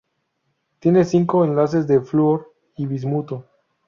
Tiene 0.79 1.05
cinco 1.05 1.45
enlaces 1.45 1.85
de 1.85 2.01
flúor 2.01 2.55
y 2.75 2.87
bismuto. 2.87 3.45